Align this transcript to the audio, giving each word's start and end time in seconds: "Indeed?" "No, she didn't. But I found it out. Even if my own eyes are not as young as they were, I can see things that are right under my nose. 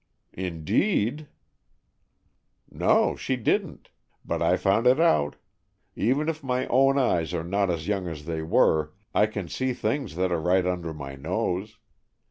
"Indeed?" 0.33 1.27
"No, 2.71 3.15
she 3.15 3.35
didn't. 3.35 3.91
But 4.25 4.41
I 4.41 4.57
found 4.57 4.87
it 4.87 4.99
out. 4.99 5.35
Even 5.95 6.27
if 6.27 6.43
my 6.43 6.65
own 6.69 6.97
eyes 6.97 7.35
are 7.35 7.43
not 7.43 7.69
as 7.69 7.87
young 7.87 8.07
as 8.07 8.25
they 8.25 8.41
were, 8.41 8.93
I 9.13 9.27
can 9.27 9.47
see 9.47 9.73
things 9.73 10.15
that 10.15 10.31
are 10.31 10.41
right 10.41 10.65
under 10.65 10.91
my 10.91 11.13
nose. 11.15 11.77